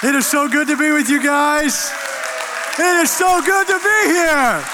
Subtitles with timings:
[0.00, 1.92] It is so good to be with you guys.
[2.78, 4.64] It is so good to be here.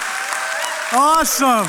[0.93, 1.67] Awesome.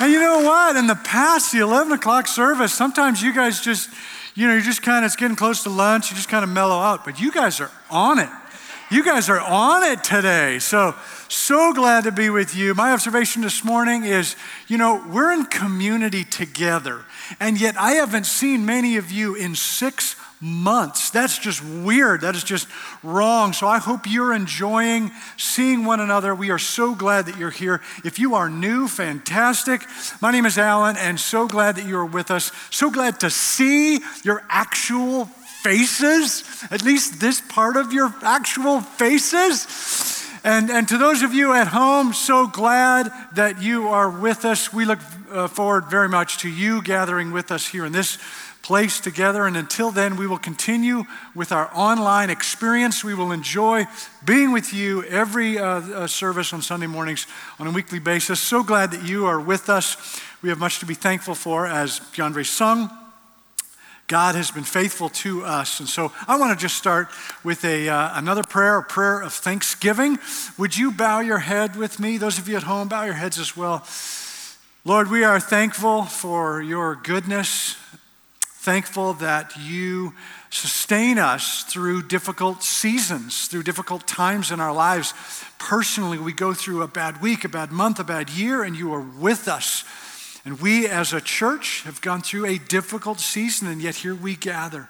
[0.00, 0.76] And you know what?
[0.76, 3.90] In the past, the 11 o'clock service, sometimes you guys just,
[4.34, 6.48] you know, you're just kind of, it's getting close to lunch, you just kind of
[6.48, 7.04] mellow out.
[7.04, 8.30] But you guys are on it.
[8.92, 10.58] You guys are on it today.
[10.58, 10.96] So,
[11.28, 12.74] so glad to be with you.
[12.74, 14.34] My observation this morning is,
[14.66, 17.04] you know, we're in community together.
[17.38, 21.10] And yet, I haven't seen many of you in six months.
[21.10, 22.22] That's just weird.
[22.22, 22.66] That is just
[23.04, 23.52] wrong.
[23.52, 26.34] So I hope you're enjoying seeing one another.
[26.34, 27.80] We are so glad that you're here.
[28.04, 29.82] If you are new, fantastic.
[30.20, 32.50] My name is Alan, and so glad that you're with us.
[32.70, 35.30] So glad to see your actual
[35.62, 39.66] faces, at least this part of your actual faces.
[40.42, 44.72] And, and to those of you at home, so glad that you are with us.
[44.72, 48.16] We look uh, forward very much to you gathering with us here in this
[48.62, 49.46] place together.
[49.46, 51.04] And until then, we will continue
[51.34, 53.04] with our online experience.
[53.04, 53.86] We will enjoy
[54.24, 57.26] being with you every uh, uh, service on Sunday mornings
[57.58, 58.40] on a weekly basis.
[58.40, 60.20] So glad that you are with us.
[60.40, 62.99] We have much to be thankful for, as Andre sung.
[64.10, 65.78] God has been faithful to us.
[65.78, 67.06] And so I want to just start
[67.44, 70.18] with a, uh, another prayer, a prayer of thanksgiving.
[70.58, 72.18] Would you bow your head with me?
[72.18, 73.86] Those of you at home, bow your heads as well.
[74.84, 77.76] Lord, we are thankful for your goodness,
[78.42, 80.12] thankful that you
[80.50, 85.14] sustain us through difficult seasons, through difficult times in our lives.
[85.60, 88.92] Personally, we go through a bad week, a bad month, a bad year, and you
[88.92, 89.84] are with us.
[90.44, 94.36] And we as a church have gone through a difficult season, and yet here we
[94.36, 94.88] gather.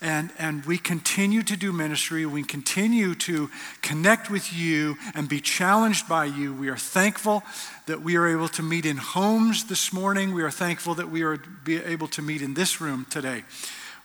[0.00, 2.24] And, and we continue to do ministry.
[2.26, 3.50] We continue to
[3.82, 6.54] connect with you and be challenged by you.
[6.54, 7.42] We are thankful
[7.86, 10.34] that we are able to meet in homes this morning.
[10.34, 13.44] We are thankful that we are able to meet in this room today.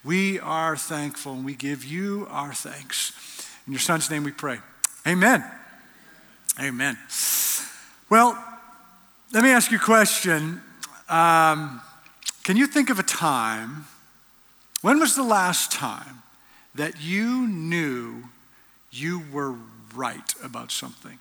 [0.04, 3.14] We are thankful and we give you our thanks.
[3.68, 4.60] In your son's name we pray.
[5.08, 5.44] Amen.
[6.60, 6.98] Amen.
[8.10, 8.38] Well,
[9.32, 10.62] let me ask you a question.
[11.10, 11.82] Um,
[12.44, 13.86] can you think of a time?
[14.82, 16.24] When was the last time
[16.76, 18.24] that you knew
[18.92, 19.56] you were
[19.96, 21.20] right about something?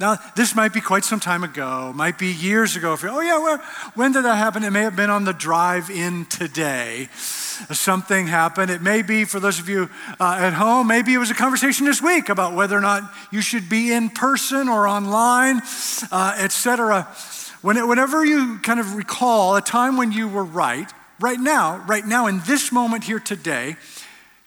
[0.00, 2.98] Now, this might be quite some time ago, might be years ago.
[3.00, 3.58] oh, yeah, well,
[3.94, 4.64] when did that happen?
[4.64, 7.08] It may have been on the drive in today.
[7.14, 8.72] Something happened.
[8.72, 9.88] It may be, for those of you
[10.18, 13.40] uh, at home, maybe it was a conversation this week about whether or not you
[13.40, 15.62] should be in person or online,
[16.10, 17.06] uh, etc.
[17.64, 22.26] Whenever you kind of recall a time when you were right, right now, right now,
[22.26, 23.76] in this moment here today,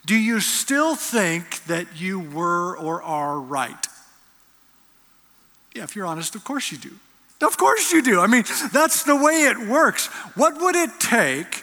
[0.06, 3.86] do you still think that you were or are right?
[5.74, 6.92] Yeah, if you're honest, of course you do.
[7.44, 8.20] Of course you do.
[8.20, 10.06] I mean, that's the way it works.
[10.36, 11.56] What would it take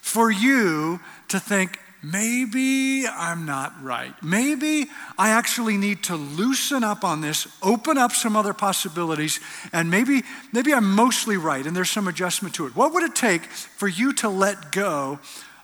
[0.00, 1.78] for you to think,
[2.12, 4.14] maybe I'm not right.
[4.22, 4.86] Maybe
[5.18, 9.40] I actually need to loosen up on this, open up some other possibilities,
[9.72, 10.22] and maybe,
[10.52, 12.76] maybe I'm mostly right and there's some adjustment to it.
[12.76, 15.18] What would it take for you to let go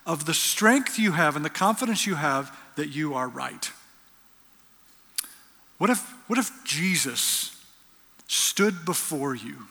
[0.06, 3.70] of the strength you have and the confidence you have that you are right?
[5.78, 7.56] What if, what if Jesus
[8.26, 9.66] stood before you?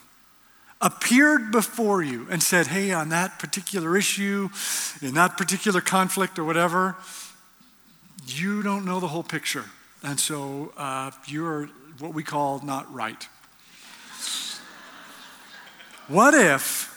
[0.81, 4.49] Appeared before you and said, Hey, on that particular issue,
[5.01, 6.95] in that particular conflict or whatever,
[8.25, 9.65] you don't know the whole picture.
[10.03, 11.69] And so uh, you're
[11.99, 13.27] what we call not right.
[16.07, 16.87] What if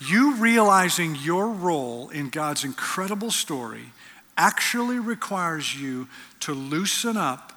[0.00, 3.92] you realizing your role in God's incredible story
[4.36, 6.08] actually requires you
[6.40, 7.52] to loosen up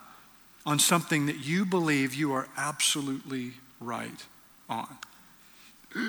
[0.66, 4.26] on something that you believe you are absolutely right
[4.70, 4.98] on?
[5.96, 6.04] We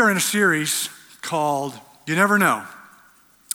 [0.00, 0.90] are in a series
[1.22, 1.74] called
[2.06, 2.64] You Never Know.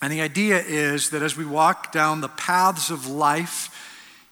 [0.01, 3.69] And the idea is that as we walk down the paths of life,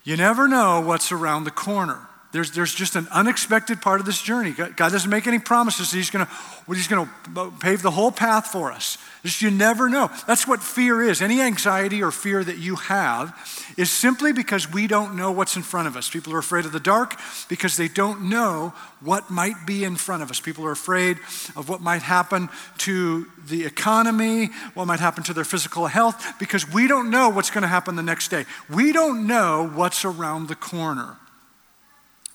[0.04, 2.09] you never know what's around the corner.
[2.32, 4.52] There's, there's just an unexpected part of this journey.
[4.52, 5.92] God, doesn't make any promises.
[5.92, 6.28] He's going
[6.68, 9.00] he's going to uh, pave the whole path for us.
[9.24, 10.12] Just you never know.
[10.28, 11.24] That's what fear is.
[11.24, 13.36] Any anxiety or fear that you have
[13.78, 16.08] is simply because we don't know what's in front of us.
[16.08, 17.16] People are afraid of the dark
[17.50, 20.40] because they don't know what might be in front of us.
[20.40, 21.18] People are afraid
[21.56, 22.48] of what might happen
[22.80, 27.50] to the economy, what might happen to their physical health, because we don't know what's
[27.50, 28.46] going to happen the next day.
[28.70, 31.18] We don't know what's around the corner.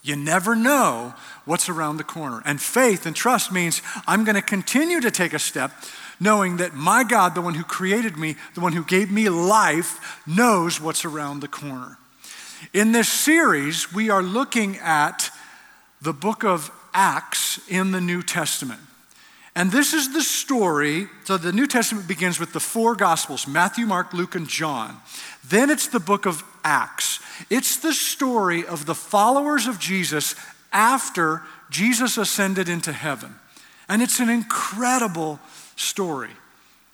[0.05, 1.15] You never know
[1.47, 2.43] what's around the corner.
[2.45, 5.73] And faith and trust means I'm going to continue to take a step
[6.21, 10.23] knowing that my God, the one who created me, the one who gave me life,
[10.27, 11.99] knows what's around the corner.
[12.73, 15.31] In this series, we are looking at
[16.03, 18.81] the book of Acts in the New Testament.
[19.56, 21.09] And this is the story.
[21.25, 25.01] So the New Testament begins with the four Gospels Matthew, Mark, Luke, and John.
[25.49, 27.21] Then it's the book of Acts.
[27.51, 30.35] It's the story of the followers of Jesus
[30.73, 33.37] after Jesus ascended into heaven.
[33.89, 35.39] And it's an incredible
[35.77, 36.31] story.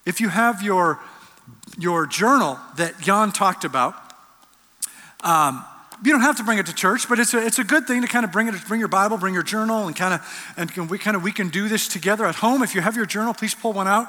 [0.05, 1.01] If you have your,
[1.79, 3.95] your journal that Jan talked about,
[5.23, 5.65] um,
[6.03, 8.03] you don't have to bring it to church, but it's a, it's a good thing
[8.03, 10.91] to kind of bring it, bring your Bible, bring your journal, and kind of, and
[10.91, 12.63] we kind of, we can do this together at home.
[12.63, 14.09] If you have your journal, please pull one out.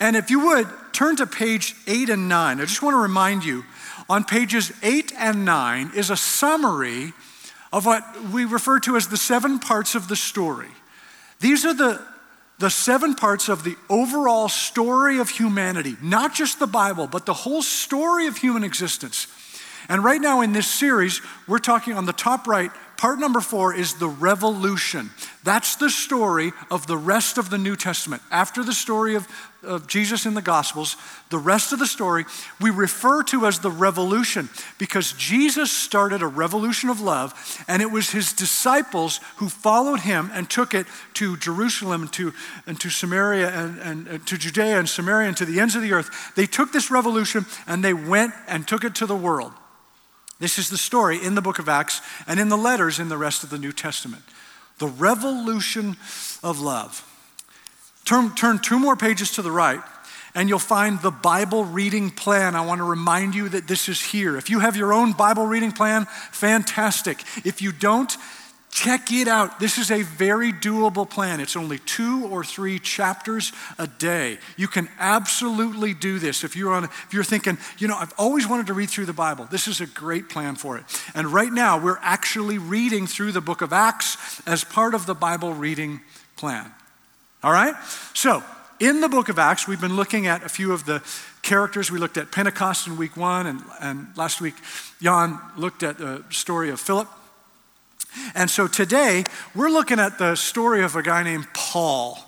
[0.00, 2.60] And if you would, turn to page eight and nine.
[2.60, 3.64] I just want to remind you
[4.08, 7.12] on pages eight and nine is a summary
[7.72, 10.68] of what we refer to as the seven parts of the story.
[11.40, 12.00] These are the,
[12.58, 17.34] the seven parts of the overall story of humanity, not just the Bible, but the
[17.34, 19.26] whole story of human existence.
[19.88, 23.74] And right now in this series, we're talking on the top right, part number four
[23.74, 25.08] is the revolution.
[25.44, 28.20] That's the story of the rest of the New Testament.
[28.30, 29.26] After the story of,
[29.62, 30.98] of Jesus in the Gospels,
[31.30, 32.26] the rest of the story
[32.60, 37.90] we refer to as the revolution because Jesus started a revolution of love, and it
[37.90, 42.34] was his disciples who followed him and took it to Jerusalem and to,
[42.66, 45.80] and to Samaria and, and, and to Judea and Samaria and to the ends of
[45.80, 46.34] the earth.
[46.34, 49.54] They took this revolution and they went and took it to the world.
[50.40, 53.18] This is the story in the book of Acts and in the letters in the
[53.18, 54.22] rest of the New Testament.
[54.78, 55.96] The revolution
[56.42, 57.04] of love.
[58.04, 59.80] Turn, turn two more pages to the right,
[60.34, 62.54] and you'll find the Bible reading plan.
[62.54, 64.36] I want to remind you that this is here.
[64.36, 67.22] If you have your own Bible reading plan, fantastic.
[67.44, 68.16] If you don't,
[68.70, 69.58] Check it out.
[69.58, 71.40] This is a very doable plan.
[71.40, 74.38] It's only two or three chapters a day.
[74.56, 76.44] You can absolutely do this.
[76.44, 79.12] If you're on, if you're thinking, you know, I've always wanted to read through the
[79.12, 79.46] Bible.
[79.50, 80.84] This is a great plan for it.
[81.14, 85.14] And right now, we're actually reading through the book of Acts as part of the
[85.14, 86.00] Bible reading
[86.36, 86.70] plan.
[87.42, 87.74] All right.
[88.14, 88.42] So
[88.80, 91.02] in the book of Acts, we've been looking at a few of the
[91.42, 91.90] characters.
[91.90, 94.54] We looked at Pentecost in week one, and, and last week,
[95.00, 97.08] Jan looked at the story of Philip.
[98.34, 99.24] And so today,
[99.54, 102.18] we're looking at the story of a guy named Paul.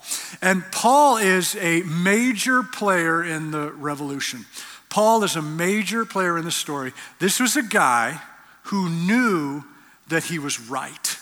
[0.42, 4.46] And Paul is a major player in the revolution.
[4.88, 6.92] Paul is a major player in the story.
[7.18, 8.20] This was a guy
[8.64, 9.64] who knew
[10.08, 11.16] that he was right.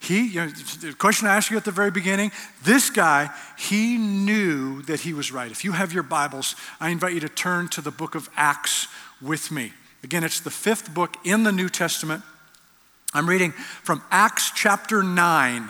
[0.00, 2.30] He, you know, the question I asked you at the very beginning,
[2.64, 5.50] this guy, he knew that he was right.
[5.50, 8.86] If you have your Bibles, I invite you to turn to the book of Acts
[9.20, 9.72] with me.
[10.04, 12.22] Again, it's the fifth book in the New Testament.
[13.14, 15.68] I'm reading from Acts chapter 9,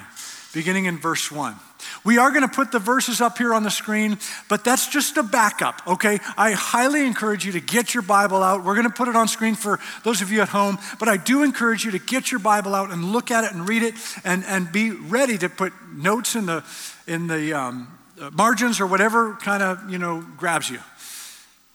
[0.52, 1.54] beginning in verse 1.
[2.04, 4.18] We are going to put the verses up here on the screen,
[4.48, 6.18] but that's just a backup, okay?
[6.36, 8.64] I highly encourage you to get your Bible out.
[8.64, 11.16] We're going to put it on screen for those of you at home, but I
[11.16, 13.94] do encourage you to get your Bible out and look at it and read it
[14.24, 16.64] and, and be ready to put notes in the,
[17.06, 17.98] in the um,
[18.32, 20.80] margins or whatever kind of, you know, grabs you.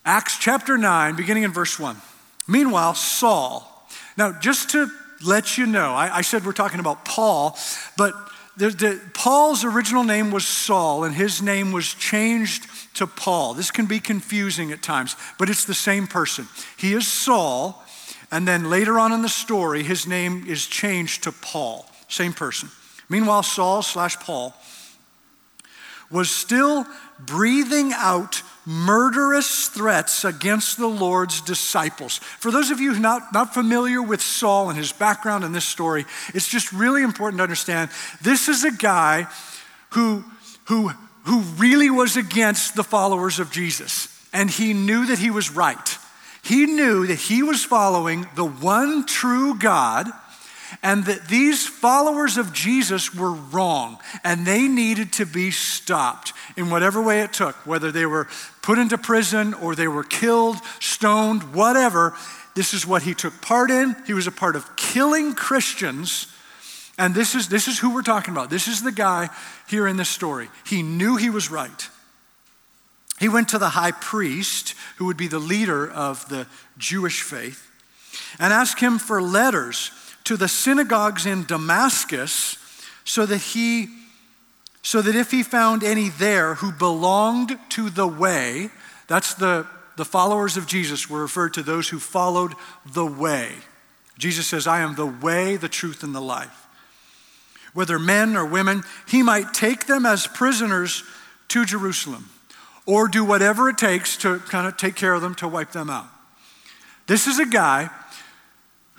[0.03, 1.95] Acts chapter 9, beginning in verse 1.
[2.49, 3.87] Meanwhile, Saul,
[4.17, 4.91] now just to
[5.23, 5.93] let you know.
[5.93, 7.57] I, I said we're talking about Paul,
[7.97, 8.13] but
[8.55, 13.55] the, the, Paul's original name was Saul, and his name was changed to Paul.
[13.55, 16.47] This can be confusing at times, but it's the same person.
[16.77, 17.83] He is Saul,
[18.31, 21.87] and then later on in the story, his name is changed to Paul.
[22.07, 22.69] Same person.
[23.09, 24.55] Meanwhile, Saul slash Paul
[26.11, 26.85] was still
[27.19, 32.17] breathing out murderous threats against the Lord's disciples.
[32.17, 36.05] For those of you not, not familiar with Saul and his background in this story,
[36.33, 37.89] it's just really important to understand
[38.21, 39.27] this is a guy
[39.91, 40.23] who,
[40.65, 40.89] who,
[41.25, 45.97] who really was against the followers of Jesus, and he knew that he was right.
[46.43, 50.11] He knew that he was following the one true God
[50.83, 56.69] and that these followers of Jesus were wrong and they needed to be stopped in
[56.69, 58.27] whatever way it took, whether they were
[58.61, 62.13] put into prison or they were killed, stoned, whatever.
[62.53, 63.95] This is what he took part in.
[64.05, 66.27] He was a part of killing Christians.
[66.97, 68.49] And this is, this is who we're talking about.
[68.49, 69.29] This is the guy
[69.69, 70.49] here in this story.
[70.67, 71.89] He knew he was right.
[73.21, 76.45] He went to the high priest, who would be the leader of the
[76.77, 77.69] Jewish faith,
[78.37, 79.91] and asked him for letters
[80.25, 82.57] to the synagogues in Damascus
[83.03, 83.87] so that he
[84.85, 88.69] so that if he found any there who belonged to the way,
[89.07, 89.65] that's the,
[89.95, 92.53] the followers of Jesus were referred to those who followed
[92.85, 93.53] the way.
[94.17, 96.67] Jesus says, I am the way, the truth, and the life.
[97.73, 101.03] Whether men or women, he might take them as prisoners
[101.47, 102.29] to Jerusalem
[102.85, 105.89] or do whatever it takes to kind of take care of them, to wipe them
[105.89, 106.07] out.
[107.07, 107.89] This is a guy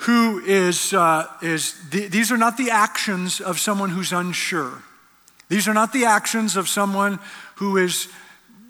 [0.04, 4.82] who is, uh, is th- these are not the actions of someone who's unsure.
[5.48, 7.18] These are not the actions of someone
[7.54, 8.08] who is,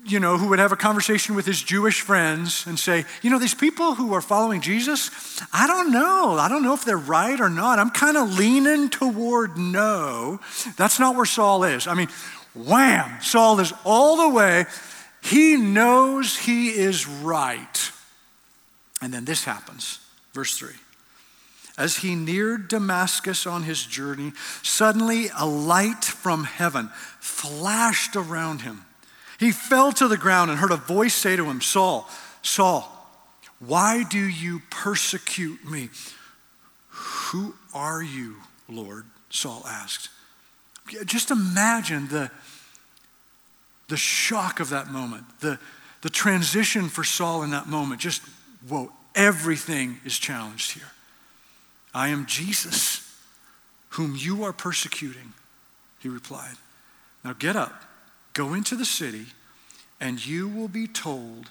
[0.05, 3.41] you know, who would have a conversation with his Jewish friends and say, you know,
[3.41, 5.11] these people who are following Jesus,
[5.53, 6.37] I don't know.
[6.39, 7.81] I don't know if they're right or not.
[7.81, 10.39] I'm kind of leaning toward no.
[10.77, 11.89] That's not where Saul is.
[11.89, 12.09] I mean,
[12.55, 14.67] wham, Saul is all the way.
[15.21, 17.91] He knows he is right.
[19.03, 19.99] And then this happens.
[20.33, 20.75] Verse 3.
[21.77, 28.85] As he neared Damascus on his journey, suddenly a light from heaven flashed around him.
[29.41, 32.09] He fell to the ground and heard a voice say to him, Saul,
[32.43, 32.91] Saul,
[33.59, 35.91] why do you persecute me?
[36.89, 38.37] Who are you,
[38.69, 39.07] Lord?
[39.31, 40.11] Saul asked.
[41.05, 42.31] Just imagine the,
[43.89, 45.59] the shock of that moment, the,
[46.03, 48.01] the transition for Saul in that moment.
[48.01, 48.23] Just,
[48.69, 50.91] whoa, everything is challenged here.
[51.95, 53.01] I am Jesus,
[53.91, 55.33] whom you are persecuting,
[56.01, 56.57] he replied.
[57.25, 57.85] Now get up,
[58.33, 59.27] go into the city,
[60.01, 61.51] and you will be told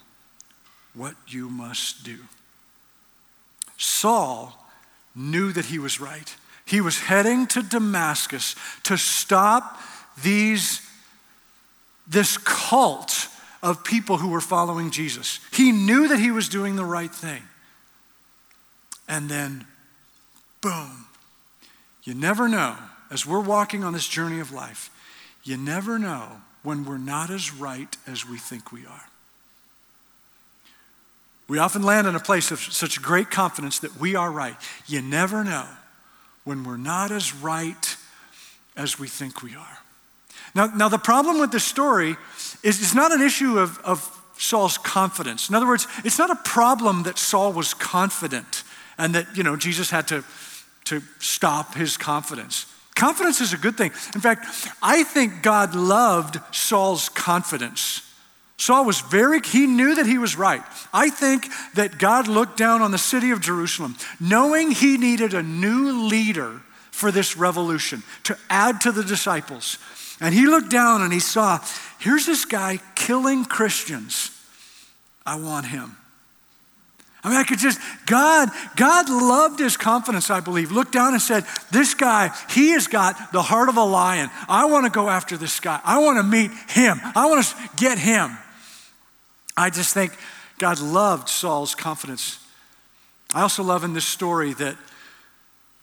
[0.92, 2.18] what you must do.
[3.78, 4.56] Saul
[5.14, 6.36] knew that he was right.
[6.66, 9.80] He was heading to Damascus to stop
[10.22, 10.80] these,
[12.06, 13.28] this cult
[13.62, 15.40] of people who were following Jesus.
[15.52, 17.42] He knew that he was doing the right thing.
[19.08, 19.66] And then
[20.64, 21.06] boom.
[22.04, 22.76] You never know,
[23.10, 24.90] as we're walking on this journey of life,
[25.44, 26.26] you never know
[26.62, 29.04] when we're not as right as we think we are.
[31.46, 34.56] We often land in a place of such great confidence that we are right.
[34.86, 35.66] You never know
[36.44, 37.96] when we're not as right
[38.74, 39.78] as we think we are.
[40.54, 42.16] Now, now the problem with this story
[42.62, 45.50] is it's not an issue of, of Saul's confidence.
[45.50, 48.62] In other words, it's not a problem that Saul was confident
[48.96, 50.24] and that, you know, Jesus had to
[50.84, 52.66] to stop his confidence.
[52.94, 53.90] Confidence is a good thing.
[54.14, 54.46] In fact,
[54.82, 58.02] I think God loved Saul's confidence.
[58.56, 60.62] Saul was very, he knew that he was right.
[60.92, 65.42] I think that God looked down on the city of Jerusalem, knowing he needed a
[65.42, 66.60] new leader
[66.92, 69.78] for this revolution to add to the disciples.
[70.20, 71.58] And he looked down and he saw,
[71.98, 74.30] here's this guy killing Christians.
[75.26, 75.96] I want him.
[77.24, 80.70] I mean, I could just, God, God loved his confidence, I believe.
[80.70, 84.28] Looked down and said, This guy, he has got the heart of a lion.
[84.46, 85.80] I want to go after this guy.
[85.84, 87.00] I want to meet him.
[87.14, 88.36] I want to get him.
[89.56, 90.12] I just think
[90.58, 92.38] God loved Saul's confidence.
[93.32, 94.76] I also love in this story that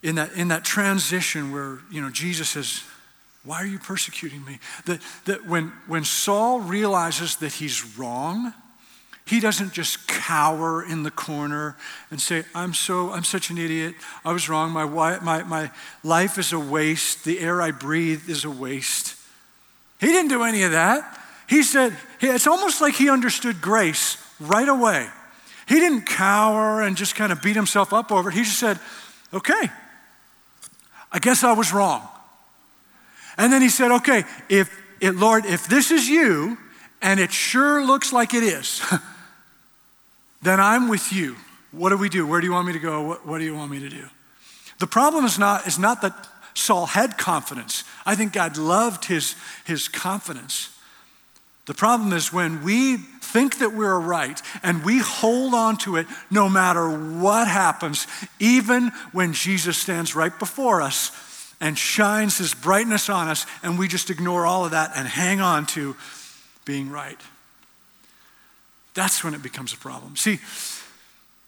[0.04, 2.84] in that, in that transition where, you know, Jesus says,
[3.44, 4.60] Why are you persecuting me?
[4.86, 8.54] That, that when, when Saul realizes that he's wrong,
[9.32, 11.78] he doesn't just cower in the corner
[12.12, 13.96] and say, I'm so, I'm such an idiot.
[14.26, 14.72] I was wrong.
[14.72, 14.84] My,
[15.20, 15.72] my, my
[16.04, 17.24] life is a waste.
[17.24, 19.16] The air I breathe is a waste.
[20.02, 21.18] He didn't do any of that.
[21.48, 25.08] He said, it's almost like he understood grace right away.
[25.66, 28.36] He didn't cower and just kind of beat himself up over it.
[28.36, 28.80] He just said,
[29.34, 29.70] okay,
[31.10, 32.06] I guess I was wrong.
[33.38, 36.58] And then he said, okay, if it, Lord, if this is you,
[37.02, 38.84] and it sure looks like it is,
[40.42, 41.36] then I'm with you.
[41.72, 42.28] What do we do?
[42.28, 43.02] Where do you want me to go?
[43.02, 44.08] What, what do you want me to do?
[44.80, 47.84] The problem is not, is not that Saul had confidence.
[48.06, 50.70] I think God loved his, his confidence.
[51.66, 56.08] The problem is when we think that we're right and we hold on to it
[56.30, 58.08] no matter what happens,
[58.40, 61.12] even when Jesus stands right before us
[61.62, 65.40] and shines his brightness on us, and we just ignore all of that and hang
[65.40, 65.96] on to
[66.66, 67.22] being right.
[68.94, 70.16] That's when it becomes a problem.
[70.16, 70.40] See,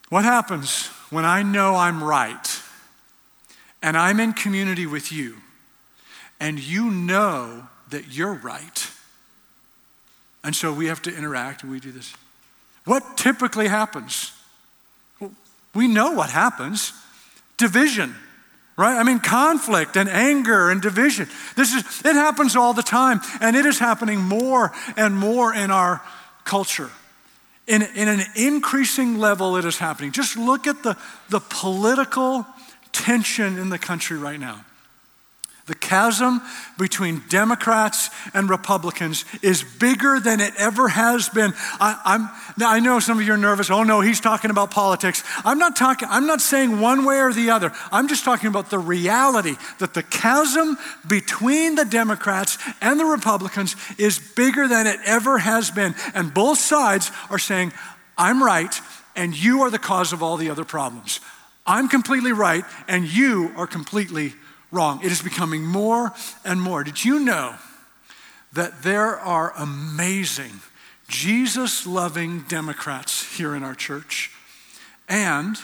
[0.08, 2.62] what happens when I know I'm right
[3.82, 5.36] and I'm in community with you
[6.40, 8.90] and you know that you're right?
[10.42, 12.14] And so we have to interact and we do this.
[12.84, 14.32] What typically happens?
[15.20, 15.32] Well,
[15.74, 16.92] we know what happens
[17.56, 18.14] division
[18.76, 23.20] right i mean conflict and anger and division this is it happens all the time
[23.40, 26.02] and it is happening more and more in our
[26.44, 26.90] culture
[27.66, 30.12] in, in an increasing level, it is happening.
[30.12, 30.96] Just look at the,
[31.30, 32.46] the political
[32.92, 34.64] tension in the country right now.
[35.66, 36.42] The chasm
[36.78, 41.54] between Democrats and Republicans is bigger than it ever has been.
[41.80, 42.28] I,
[42.58, 43.70] I know some of you are nervous.
[43.70, 45.22] Oh no, he's talking about politics.
[45.42, 47.72] I'm not talking, I'm not saying one way or the other.
[47.90, 50.76] I'm just talking about the reality that the chasm
[51.08, 55.94] between the Democrats and the Republicans is bigger than it ever has been.
[56.14, 57.72] And both sides are saying,
[58.18, 58.78] I'm right,
[59.16, 61.20] and you are the cause of all the other problems.
[61.66, 64.34] I'm completely right, and you are completely
[64.74, 65.00] wrong.
[65.02, 66.12] It is becoming more
[66.44, 66.84] and more.
[66.84, 67.54] Did you know
[68.52, 70.52] that there are amazing,
[71.08, 74.30] Jesus loving Democrats here in our church,
[75.08, 75.56] and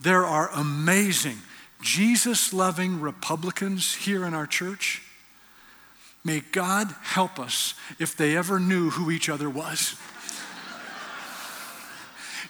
[0.00, 1.38] there are amazing,
[1.82, 5.02] Jesus loving Republicans here in our church.
[6.24, 9.96] May God help us if they ever knew who each other was.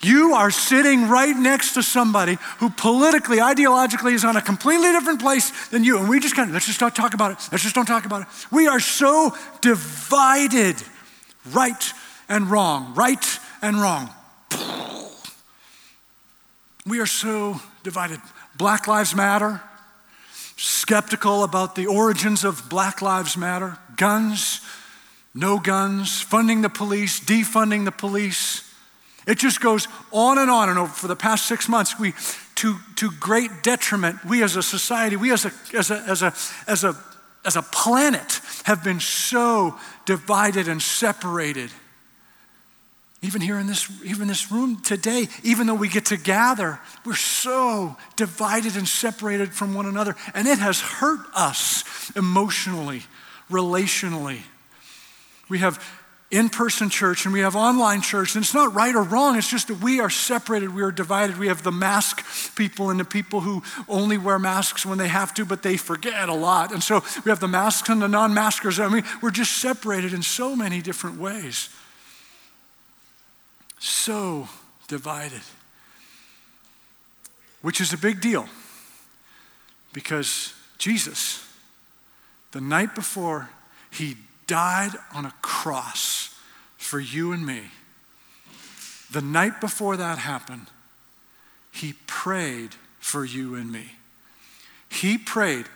[0.01, 5.21] You are sitting right next to somebody who politically, ideologically is on a completely different
[5.21, 5.99] place than you.
[5.99, 7.39] And we just kind of, let's just not talk about it.
[7.51, 8.29] Let's just don't talk about it.
[8.53, 10.77] We are so divided
[11.53, 11.93] right
[12.29, 14.11] and wrong, right and wrong.
[16.87, 18.21] We are so divided.
[18.57, 19.61] Black Lives Matter,
[20.57, 24.61] skeptical about the origins of Black Lives Matter, guns,
[25.35, 28.68] no guns, funding the police, defunding the police.
[29.29, 30.91] It just goes on and on and over.
[30.91, 32.15] For the past six months, we,
[32.57, 36.35] to, to great detriment, we as a society, we as a, as a, as a,
[36.67, 36.97] as a,
[37.45, 41.71] as a planet have been so divided and separated.
[43.21, 47.15] Even here in this, even this room today, even though we get to gather, we're
[47.15, 50.17] so divided and separated from one another.
[50.35, 51.85] And it has hurt us
[52.17, 53.03] emotionally,
[53.51, 54.41] relationally.
[55.51, 55.83] We have
[56.31, 59.37] in person church and we have online church, and it's not right or wrong.
[59.37, 61.39] It's just that we are separated, we are divided.
[61.39, 65.33] We have the mask people and the people who only wear masks when they have
[65.35, 66.73] to, but they forget a lot.
[66.73, 68.79] And so we have the masks and the non maskers.
[68.79, 71.71] I mean, we're just separated in so many different ways.
[73.79, 74.49] So
[74.87, 75.43] divided,
[77.63, 78.49] which is a big deal
[79.95, 81.47] because Jesus,
[82.53, 83.49] the night before
[83.91, 84.17] he
[84.49, 86.35] died on a cross
[86.77, 87.63] for you and me.
[89.13, 90.67] The night before that happened,
[91.71, 93.93] he prayed for you and me.
[94.91, 95.67] He prayed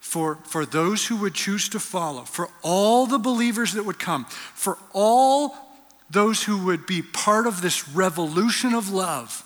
[0.00, 4.24] for, for those who would choose to follow, for all the believers that would come,
[4.54, 5.56] for all
[6.10, 9.44] those who would be part of this revolution of love.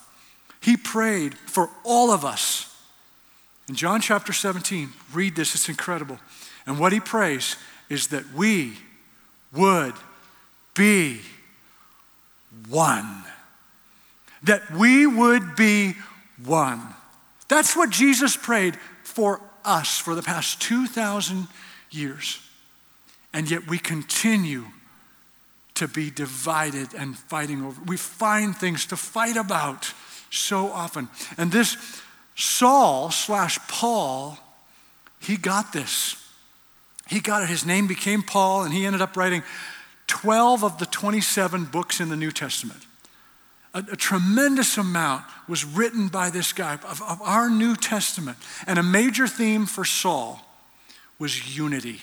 [0.60, 2.74] He prayed for all of us.
[3.68, 6.18] In John chapter 17, read this, it's incredible.
[6.66, 7.56] And what he prays
[7.88, 8.74] is that we
[9.52, 9.94] would
[10.74, 11.20] be
[12.68, 13.24] one.
[14.44, 15.94] That we would be
[16.44, 16.82] one.
[17.48, 21.48] That's what Jesus prayed for us for the past 2,000
[21.90, 22.40] years.
[23.32, 24.66] And yet we continue
[25.74, 27.80] to be divided and fighting over.
[27.86, 29.92] We find things to fight about
[30.30, 31.08] so often.
[31.36, 31.76] And this
[32.34, 34.38] Saul slash Paul,
[35.20, 36.16] he got this.
[37.08, 37.48] He got it.
[37.48, 39.42] His name became Paul, and he ended up writing
[40.08, 42.86] 12 of the 27 books in the New Testament.
[43.74, 48.36] A, a tremendous amount was written by this guy of, of our New Testament.
[48.66, 50.44] And a major theme for Saul
[51.18, 52.02] was unity.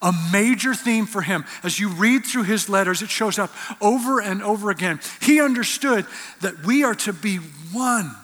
[0.00, 1.44] A major theme for him.
[1.62, 5.00] As you read through his letters, it shows up over and over again.
[5.20, 6.06] He understood
[6.40, 7.36] that we are to be
[7.72, 8.14] one.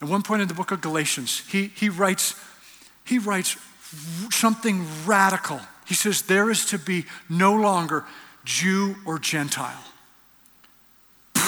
[0.00, 2.34] At one point in the book of Galatians, he, he, writes,
[3.04, 3.56] he writes
[4.30, 5.60] something radical.
[5.86, 8.04] He says, There is to be no longer
[8.44, 9.84] Jew or Gentile,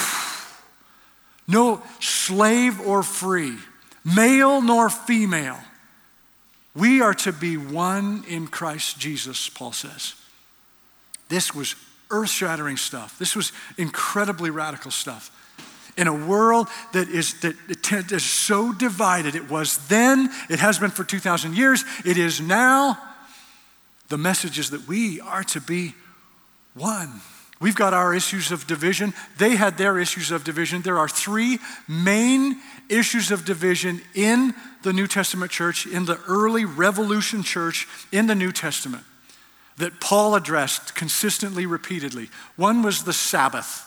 [1.47, 3.57] no slave or free,
[4.03, 5.59] male nor female.
[6.75, 10.13] We are to be one in Christ Jesus, Paul says.
[11.27, 11.75] This was
[12.11, 13.17] earth shattering stuff.
[13.17, 15.31] This was incredibly radical stuff
[15.97, 19.35] in a world that is, that is so divided.
[19.35, 22.97] It was then, it has been for 2,000 years, it is now.
[24.09, 25.95] The message is that we are to be
[26.73, 27.21] one.
[27.59, 29.13] We've got our issues of division.
[29.39, 30.83] They had their issues of division.
[30.83, 31.57] There are three
[31.87, 32.57] main
[32.87, 38.35] issues of division in the New Testament church, in the early revolution church in the
[38.35, 39.03] New Testament,
[39.77, 42.29] that Paul addressed consistently, repeatedly.
[42.55, 43.86] One was the Sabbath.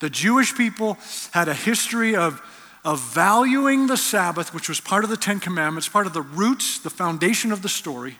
[0.00, 0.98] The Jewish people
[1.32, 2.42] had a history of,
[2.84, 6.78] of valuing the Sabbath, which was part of the Ten Commandments, part of the roots,
[6.80, 8.16] the foundation of the story.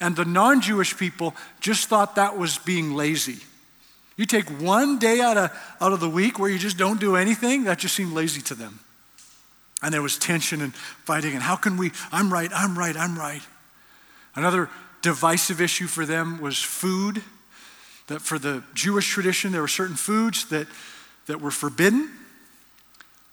[0.00, 3.38] And the non Jewish people just thought that was being lazy.
[4.16, 7.16] You take one day out of, out of the week where you just don't do
[7.16, 8.80] anything, that just seemed lazy to them.
[9.82, 13.18] And there was tension and fighting, and how can we, I'm right, I'm right, I'm
[13.18, 13.42] right.
[14.34, 14.70] Another
[15.02, 17.22] divisive issue for them was food.
[18.06, 20.66] That for the Jewish tradition, there were certain foods that
[21.26, 22.10] that were forbidden.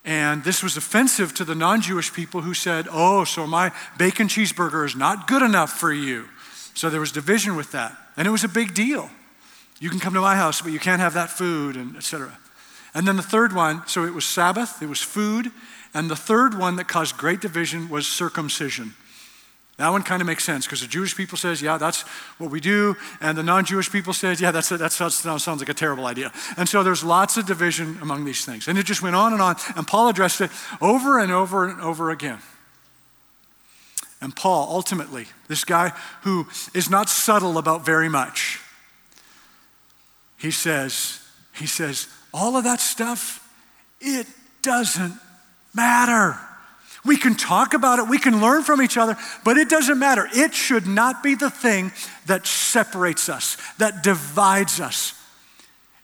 [0.04, 4.28] And this was offensive to the non Jewish people who said, Oh, so my bacon
[4.28, 6.28] cheeseburger is not good enough for you.
[6.74, 7.96] So there was division with that.
[8.18, 9.10] And it was a big deal.
[9.80, 12.38] You can come to my house, but you can't have that food, and etc.
[12.94, 15.52] And then the third one, so it was Sabbath, it was food,
[15.94, 18.94] and the third one that caused great division was circumcision.
[19.82, 22.02] That one kind of makes sense because the Jewish people says, yeah, that's
[22.38, 22.96] what we do.
[23.20, 26.32] And the non-Jewish people says, yeah, that's, that sounds like a terrible idea.
[26.56, 28.68] And so there's lots of division among these things.
[28.68, 29.56] And it just went on and on.
[29.76, 32.38] And Paul addressed it over and over and over again.
[34.22, 38.60] And Paul, ultimately, this guy who is not subtle about very much,
[40.38, 43.52] he says, he says, all of that stuff,
[44.00, 44.28] it
[44.62, 45.16] doesn't
[45.74, 46.38] matter.
[47.04, 50.28] We can talk about it, we can learn from each other, but it doesn't matter.
[50.34, 51.92] It should not be the thing
[52.28, 55.16] that separates us, that divides us.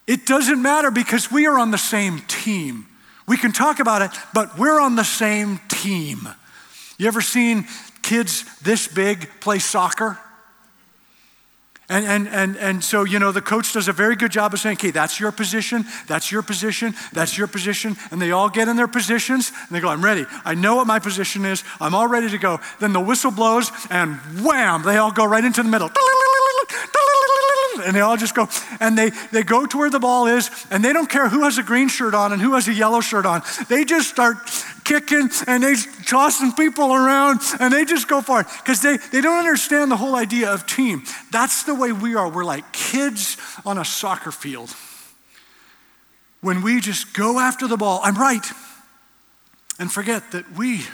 [0.07, 2.88] It doesn't matter because we are on the same team.
[3.27, 6.27] We can talk about it, but we're on the same team.
[6.97, 7.67] You ever seen
[8.01, 10.17] kids this big play soccer?
[11.89, 14.60] And, and, and, and so, you know, the coach does a very good job of
[14.60, 17.95] saying, okay, that's your position, that's your position, that's your position.
[18.12, 20.26] And they all get in their positions and they go, I'm ready.
[20.43, 21.63] I know what my position is.
[21.80, 22.60] I'm all ready to go.
[22.82, 25.89] Then the whistle blows and wham, they all go right into the middle.
[27.86, 28.50] And they all just go,
[28.82, 31.58] and they, they go to where the ball is, and they don't care who has
[31.58, 33.43] a green shirt on and who has a yellow shirt on.
[33.69, 34.38] They just start
[34.88, 39.19] kicking and they tossing people around and they just go for it because they, they
[39.19, 41.04] don't understand the whole idea of team.
[41.32, 42.30] That's the way we are.
[42.30, 44.73] We're like kids on a soccer field.
[46.39, 48.45] When we just go after the ball, I'm right,
[49.78, 50.86] and forget that we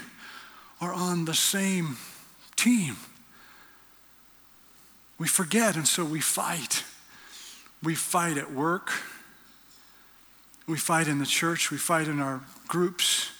[0.80, 1.96] are on the same
[2.56, 2.96] team.
[5.18, 6.82] We forget, and so we fight.
[7.82, 8.90] We fight at work.
[10.66, 11.70] We fight in the church.
[11.70, 13.30] We fight in our groups.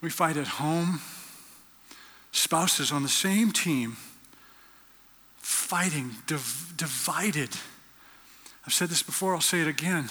[0.00, 1.00] We fight at home.
[2.30, 3.96] Spouses on the same team,
[5.38, 7.50] fighting, div- divided.
[8.66, 10.10] I've said this before, I'll say it again.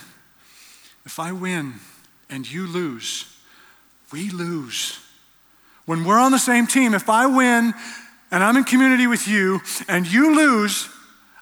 [1.06, 1.76] If I win
[2.30, 3.38] and you lose,
[4.12, 5.00] we lose.
[5.86, 7.73] When we're on the same team, if I win
[8.32, 10.89] and I'm in community with you and you lose,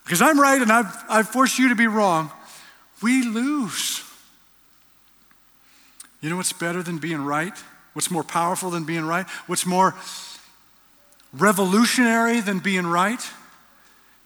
[0.03, 2.31] because I'm right and I've, I've forced you to be wrong,
[3.01, 4.03] we lose.
[6.21, 7.57] You know what's better than being right?
[7.95, 9.25] What's more powerful than being right?
[9.47, 9.95] What's more
[11.31, 13.21] revolutionary than being right?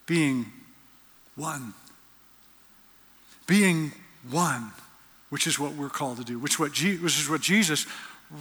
[0.07, 0.47] Being
[1.35, 1.75] one.
[3.45, 3.91] Being
[4.31, 4.71] one,
[5.29, 7.85] which is what we're called to do, which, what Je- which is what Jesus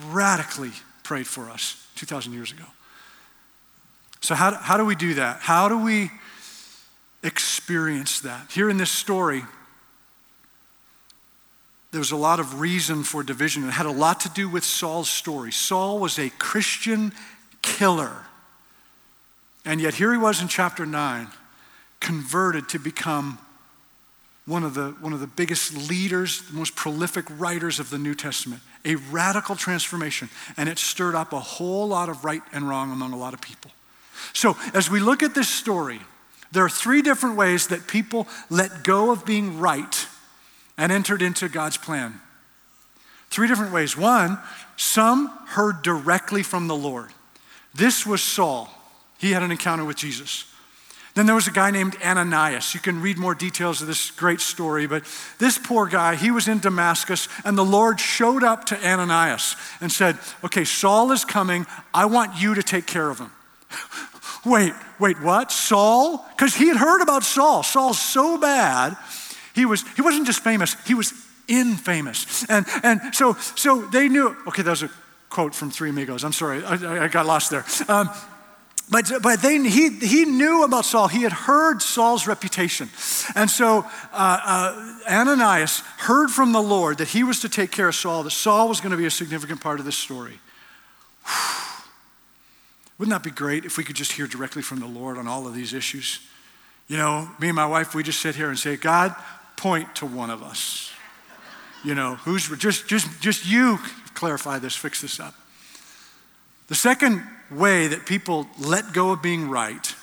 [0.06, 2.64] radically prayed for us 2,000 years ago.
[4.22, 5.40] So, how, how do we do that?
[5.40, 6.10] How do we
[7.22, 8.50] experience that?
[8.50, 9.44] Here in this story,
[11.90, 13.66] there was a lot of reason for division.
[13.66, 15.52] It had a lot to do with Saul's story.
[15.52, 17.12] Saul was a Christian
[17.62, 18.12] killer.
[19.64, 21.28] And yet, here he was in chapter 9,
[22.00, 23.38] converted to become
[24.44, 28.14] one of, the, one of the biggest leaders, the most prolific writers of the New
[28.14, 28.62] Testament.
[28.84, 30.28] A radical transformation.
[30.56, 33.40] And it stirred up a whole lot of right and wrong among a lot of
[33.40, 33.70] people.
[34.32, 36.00] So, as we look at this story,
[36.52, 40.06] there are three different ways that people let go of being right
[40.78, 42.20] and entered into God's plan.
[43.30, 43.96] Three different ways.
[43.96, 44.38] One,
[44.76, 47.10] some heard directly from the Lord.
[47.74, 48.70] This was Saul.
[49.18, 50.46] He had an encounter with Jesus.
[51.14, 52.74] Then there was a guy named Ananias.
[52.74, 55.02] You can read more details of this great story, but
[55.38, 59.90] this poor guy, he was in Damascus, and the Lord showed up to Ananias and
[59.90, 61.66] said, Okay, Saul is coming.
[61.92, 63.32] I want you to take care of him.
[64.46, 65.50] wait, wait, what?
[65.50, 66.24] Saul?
[66.36, 67.64] Because he had heard about Saul.
[67.64, 68.96] Saul's so bad
[69.58, 71.12] he, was, he wasn't just famous, he was
[71.48, 72.48] infamous.
[72.48, 74.90] And, and so, so they knew, okay, that was a
[75.28, 76.24] quote from Three Amigos.
[76.24, 77.64] I'm sorry, I, I got lost there.
[77.88, 78.08] Um,
[78.90, 81.08] but, but they, he, he knew about Saul.
[81.08, 82.88] He had heard Saul's reputation.
[83.34, 87.88] And so uh, uh, Ananias heard from the Lord that he was to take care
[87.88, 90.40] of Saul, that Saul was going to be a significant part of this story.
[92.98, 95.46] Wouldn't that be great if we could just hear directly from the Lord on all
[95.46, 96.20] of these issues?
[96.88, 99.14] You know, me and my wife, we just sit here and say, God,
[99.58, 100.90] point to one of us.
[101.84, 103.78] You know, who's just just just you
[104.14, 105.34] clarify this, fix this up.
[106.68, 109.94] The second way that people let go of being right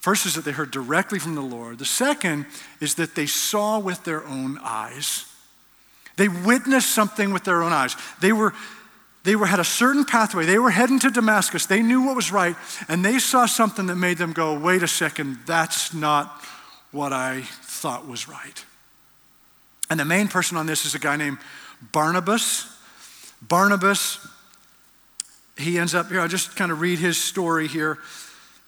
[0.00, 1.78] First is that they heard directly from the Lord.
[1.78, 2.46] The second
[2.80, 5.26] is that they saw with their own eyes.
[6.16, 7.96] They witnessed something with their own eyes.
[8.20, 8.54] They were
[9.24, 10.46] they were had a certain pathway.
[10.46, 11.66] They were heading to Damascus.
[11.66, 12.56] They knew what was right,
[12.88, 16.42] and they saw something that made them go, "Wait a second, that's not
[16.92, 17.42] what I
[17.78, 18.64] thought was right.
[19.90, 21.38] And the main person on this is a guy named
[21.92, 22.66] Barnabas.
[23.40, 24.26] Barnabas,
[25.56, 27.98] he ends up here, I'll just kind of read his story here.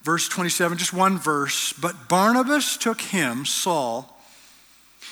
[0.03, 1.73] Verse 27, just one verse.
[1.73, 4.19] But Barnabas took him, Saul,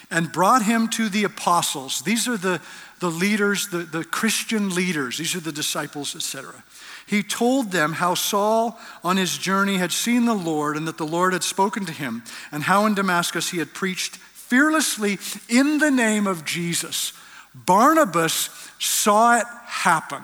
[0.09, 2.01] and brought him to the apostles.
[2.01, 2.59] These are the,
[2.99, 6.63] the leaders, the, the Christian leaders, these are the disciples, etc.
[7.09, 11.07] He told them how Saul on his journey had seen the Lord and that the
[11.07, 15.17] Lord had spoken to him, and how in Damascus he had preached fearlessly
[15.49, 17.13] in the name of Jesus.
[17.55, 20.21] Barnabas saw it happen.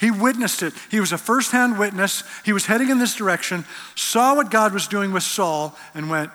[0.00, 0.74] He witnessed it.
[0.90, 2.24] He was a firsthand witness.
[2.44, 6.32] He was heading in this direction, saw what God was doing with Saul, and went,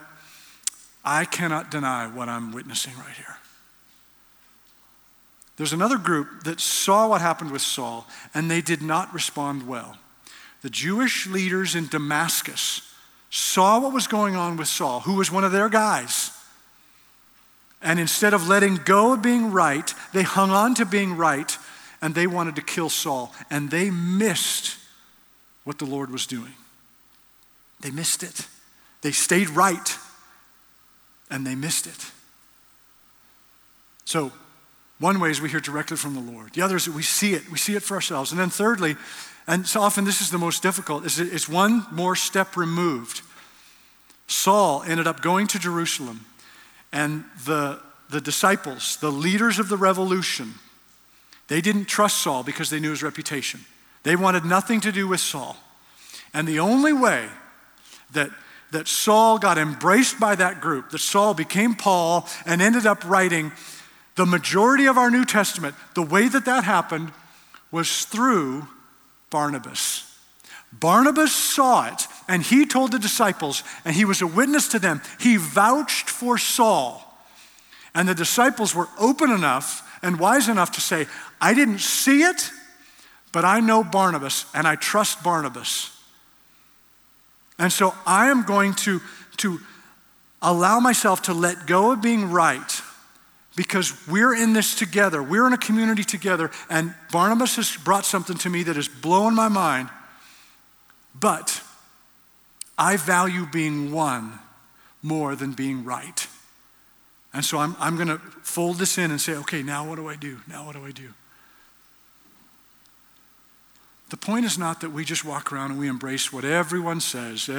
[1.04, 3.36] I cannot deny what I'm witnessing right here.
[5.58, 9.98] There's another group that saw what happened with Saul, and they did not respond well.
[10.62, 12.82] The Jewish leaders in Damascus
[13.30, 16.32] saw what was going on with Saul, who was one of their guys.
[17.82, 21.58] And instead of letting go of being right, they hung on to being right
[22.02, 24.78] and they wanted to kill Saul, and they missed
[25.64, 26.54] what the Lord was doing.
[27.80, 28.48] They missed it.
[29.02, 29.98] They stayed right,
[31.30, 32.12] and they missed it.
[34.04, 34.32] So,
[35.00, 36.54] one way is we hear directly from the Lord.
[36.54, 37.50] The other is that we see it.
[37.52, 38.32] We see it for ourselves.
[38.32, 38.96] And then, thirdly,
[39.48, 43.22] and so often this is the most difficult, is it's one more step removed.
[44.28, 46.26] Saul ended up going to Jerusalem,
[46.92, 47.80] and the,
[48.10, 50.54] the disciples, the leaders of the revolution,
[51.48, 53.60] they didn't trust Saul because they knew his reputation.
[54.04, 55.58] They wanted nothing to do with Saul.
[56.34, 57.28] And the only way
[58.14, 58.32] that,
[58.72, 63.52] that Saul got embraced by that group, that Saul became Paul and ended up writing
[64.16, 67.12] the majority of our New Testament, the way that that happened
[67.72, 68.68] was through
[69.30, 70.04] Barnabas.
[70.72, 75.02] Barnabas saw it and he told the disciples, and he was a witness to them.
[75.20, 77.02] He vouched for Saul.
[77.94, 81.08] And the disciples were open enough and wise enough to say,
[81.40, 82.52] I didn't see it,
[83.32, 85.92] but I know Barnabas and I trust Barnabas.
[87.58, 89.02] And so I am going to,
[89.38, 89.60] to
[90.42, 92.82] allow myself to let go of being right
[93.56, 95.24] because we're in this together.
[95.24, 99.36] We're in a community together, and Barnabas has brought something to me that is blowing
[99.36, 99.90] my mind.
[101.18, 101.62] But
[102.78, 104.40] I value being one
[105.02, 106.28] more than being right.
[107.34, 110.08] And so I'm, I'm going to fold this in and say, okay, now what do
[110.08, 110.40] I do?
[110.48, 111.10] Now what do I do?
[114.10, 117.50] The point is not that we just walk around and we embrace what everyone says.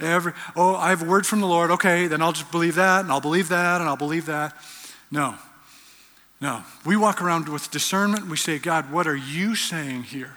[0.00, 1.70] Every, oh, I have a word from the Lord.
[1.72, 4.54] Okay, then I'll just believe that, and I'll believe that, and I'll believe that.
[5.10, 5.34] No.
[6.40, 6.62] No.
[6.84, 8.28] We walk around with discernment.
[8.28, 10.36] We say, God, what are you saying here?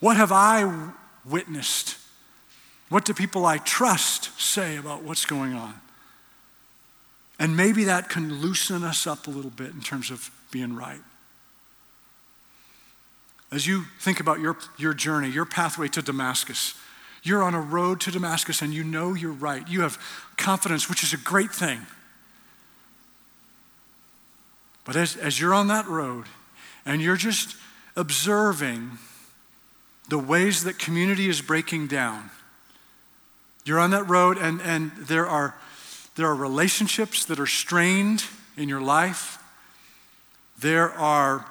[0.00, 0.90] What have I
[1.24, 1.96] witnessed?
[2.88, 5.74] What do people I trust say about what's going on?
[7.38, 11.00] And maybe that can loosen us up a little bit in terms of being right.
[13.52, 16.74] As you think about your, your journey, your pathway to Damascus,
[17.22, 19.66] you're on a road to Damascus and you know you're right.
[19.68, 19.98] You have
[20.36, 21.86] confidence, which is a great thing.
[24.84, 26.26] But as, as you're on that road
[26.84, 27.56] and you're just
[27.96, 28.98] observing
[30.08, 32.30] the ways that community is breaking down,
[33.64, 35.54] you're on that road and, and there are
[36.16, 38.24] there are relationships that are strained
[38.56, 39.38] in your life.
[40.58, 41.46] There are,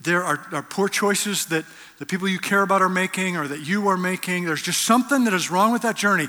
[0.00, 1.64] there are, are poor choices that
[1.98, 4.44] the people you care about are making or that you are making.
[4.44, 6.28] There's just something that is wrong with that journey.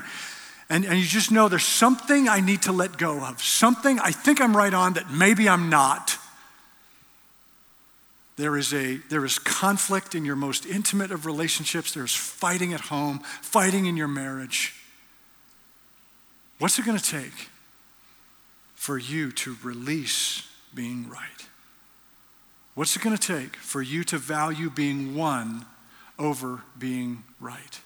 [0.70, 4.12] And, and you just know there's something I need to let go of, something I
[4.12, 6.16] think I'm right on that maybe I'm not.
[8.36, 11.92] There is, a, there is conflict in your most intimate of relationships.
[11.92, 14.72] There's fighting at home, fighting in your marriage.
[16.60, 17.48] What's it going to take
[18.76, 21.48] for you to release being right?
[22.74, 25.66] What's it going to take for you to value being one
[26.16, 27.80] over being right?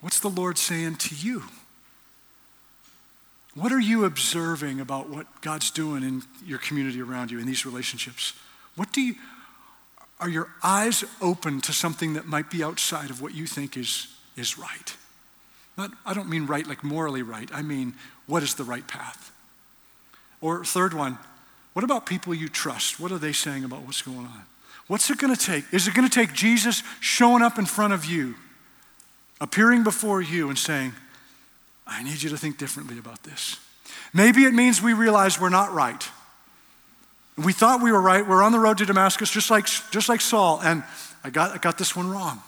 [0.00, 1.44] What's the Lord saying to you?
[3.54, 7.66] What are you observing about what God's doing in your community around you in these
[7.66, 8.34] relationships?
[8.76, 9.14] What do you
[10.20, 14.08] are your eyes open to something that might be outside of what you think is,
[14.36, 14.96] is right?
[15.78, 17.48] Not, I don't mean right like morally right.
[17.52, 17.94] I mean,
[18.26, 19.32] what is the right path?
[20.42, 21.18] Or, third one,
[21.72, 23.00] what about people you trust?
[23.00, 24.42] What are they saying about what's going on?
[24.88, 25.64] What's it going to take?
[25.72, 28.34] Is it going to take Jesus showing up in front of you,
[29.40, 30.92] appearing before you, and saying,
[31.86, 33.58] I need you to think differently about this?
[34.12, 36.08] Maybe it means we realize we're not right.
[37.36, 38.26] We thought we were right.
[38.26, 40.82] We're on the road to Damascus, just like, just like Saul, and
[41.24, 42.42] I got, I got this one wrong.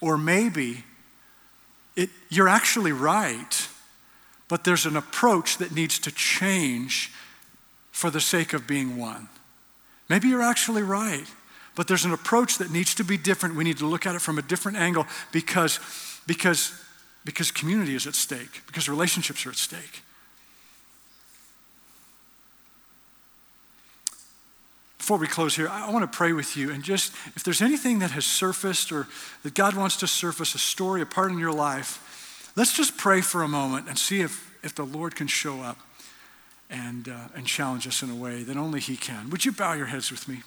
[0.00, 0.84] Or maybe
[1.94, 3.68] it, you're actually right,
[4.48, 7.10] but there's an approach that needs to change
[7.90, 9.28] for the sake of being one.
[10.08, 11.26] Maybe you're actually right,
[11.76, 13.54] but there's an approach that needs to be different.
[13.54, 15.78] We need to look at it from a different angle because,
[16.26, 16.72] because,
[17.24, 20.02] because community is at stake, because relationships are at stake.
[24.96, 28.00] Before we close here, I want to pray with you and just if there's anything
[28.00, 29.06] that has surfaced or
[29.44, 33.20] that God wants to surface, a story, a part in your life, let's just pray
[33.20, 35.78] for a moment and see if, if the Lord can show up
[36.70, 39.30] and, uh, and challenge us in a way that only He can.
[39.30, 40.42] Would you bow your heads with me?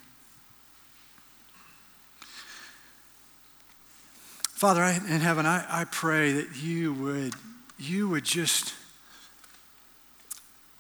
[4.60, 7.34] Father in heaven, I, I pray that you would,
[7.78, 8.74] you would just,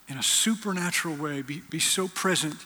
[0.09, 2.57] in a supernatural way, be, be so present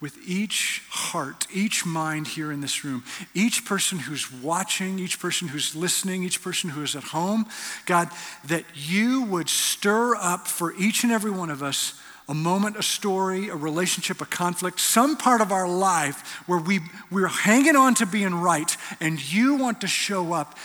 [0.00, 5.46] with each heart, each mind here in this room, each person who's watching, each person
[5.46, 7.46] who's listening, each person who is at home.
[7.84, 8.10] God,
[8.46, 11.94] that you would stir up for each and every one of us
[12.28, 16.80] a moment, a story, a relationship, a conflict, some part of our life where we,
[17.10, 20.56] we're hanging on to being right, and you want to show up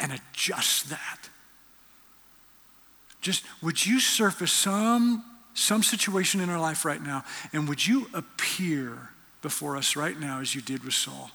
[0.00, 1.28] and adjust that.
[3.20, 8.08] Just would you surface some, some situation in our life right now, and would you
[8.12, 9.10] appear
[9.42, 11.30] before us right now as you did with Saul?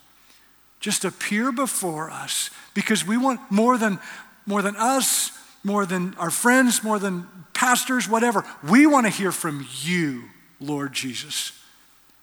[0.81, 3.99] Just appear before us because we want more than,
[4.45, 5.31] more than us,
[5.65, 8.45] more than our friends, more than pastors, whatever.
[8.63, 10.25] We want to hear from you,
[10.59, 11.51] Lord Jesus.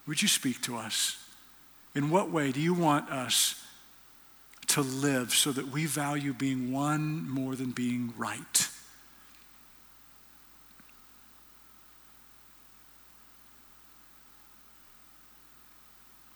[0.06, 1.18] Would you speak to us?
[1.94, 3.62] In what way do you want us
[4.68, 8.68] to live so that we value being one more than being right?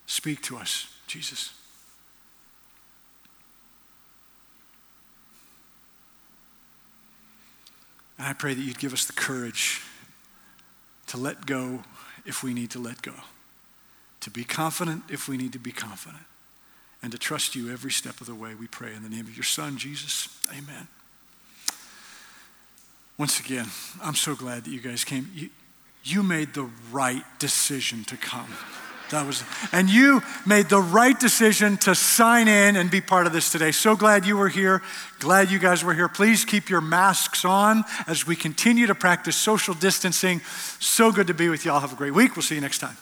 [0.07, 1.53] Speak to us, Jesus.
[8.19, 9.83] And I pray that you'd give us the courage
[11.09, 11.83] to let go
[12.25, 13.15] if we need to let go,
[14.21, 16.25] to be confident if we need to be confident,
[17.03, 18.55] and to trust you every step of the way.
[18.55, 20.29] We pray in the name of your Son, Jesus.
[20.51, 20.89] Amen.
[23.19, 23.67] Once again,
[24.03, 25.31] I'm so glad that you guys came.
[25.35, 25.51] You,
[26.05, 28.49] you made the right decision to come.
[29.11, 33.33] That was, and you made the right decision to sign in and be part of
[33.33, 33.71] this today.
[33.71, 34.83] So glad you were here.
[35.21, 36.09] Glad you guys were here.
[36.09, 40.41] Please keep your masks on as we continue to practice social distancing.
[40.81, 41.81] So good to be with you all.
[41.81, 42.35] Have a great week.
[42.35, 42.97] We'll see you next time.